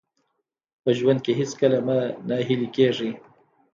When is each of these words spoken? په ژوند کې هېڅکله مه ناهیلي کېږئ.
په 0.83 0.89
ژوند 0.97 1.19
کې 1.25 1.31
هېڅکله 1.39 1.77
مه 1.87 1.97
ناهیلي 2.29 2.69
کېږئ. 2.75 3.11